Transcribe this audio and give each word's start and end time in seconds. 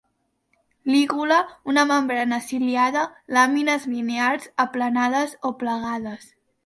Lígula 0.83 1.59
una 1.63 1.83
membrana 1.91 2.41
ciliada; 2.47 3.03
làmines 3.37 3.85
linears, 3.93 4.51
aplanades 4.65 5.37
o 5.51 5.57
plegades. 5.61 6.27